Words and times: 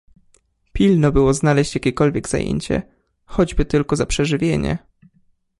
"Pilno 0.73 1.11
było 1.11 1.33
znaleźć 1.33 1.75
jakiekolwiek 1.75 2.29
zajęcie, 2.29 2.83
choćby 3.25 3.65
tylko 3.65 3.95
za 3.95 4.05
przeżywienie." 4.05 4.77